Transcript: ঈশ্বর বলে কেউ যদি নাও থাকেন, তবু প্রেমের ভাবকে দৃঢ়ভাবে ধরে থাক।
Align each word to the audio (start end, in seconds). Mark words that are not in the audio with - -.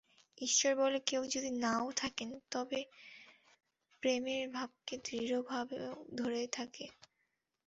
ঈশ্বর 0.37 0.75
বলে 0.75 0.99
কেউ 1.05 1.21
যদি 1.25 1.49
নাও 1.57 1.91
থাকেন, 1.95 2.29
তবু 2.51 2.79
প্রেমের 4.03 4.43
ভাবকে 4.49 4.95
দৃঢ়ভাবে 5.05 5.77
ধরে 6.15 6.41
থাক। 6.51 6.71